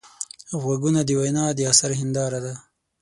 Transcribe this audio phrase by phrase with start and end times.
[0.61, 2.53] غوږونه د وینا د اثر هنداره ده